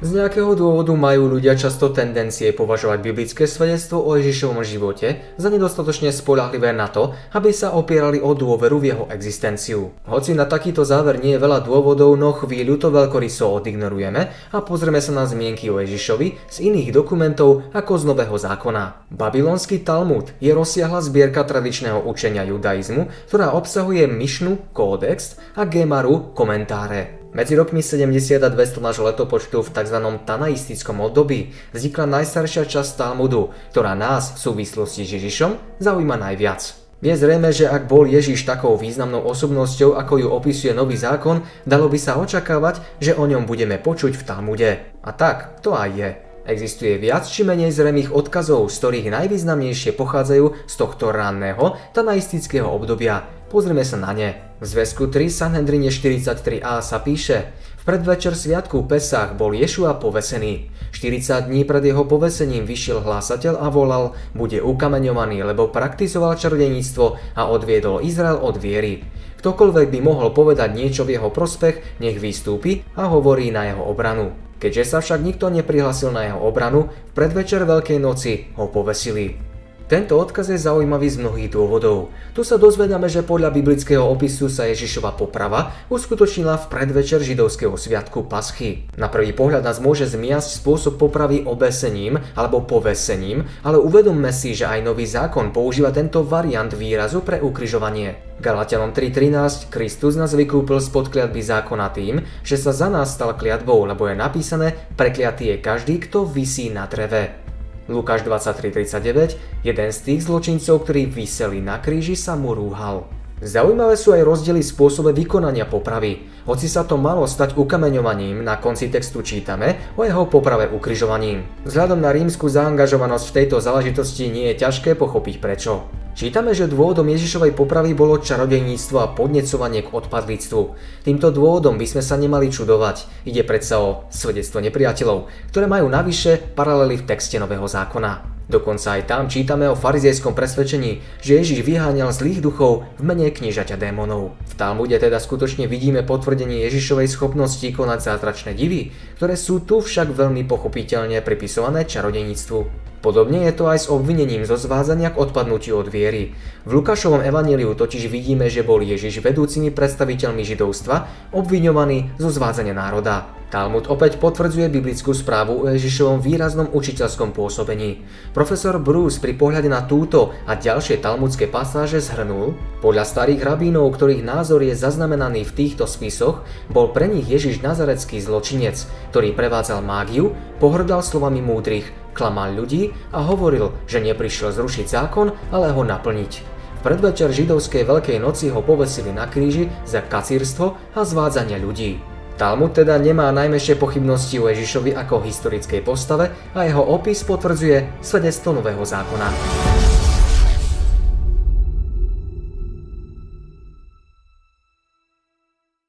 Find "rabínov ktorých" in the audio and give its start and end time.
173.42-174.22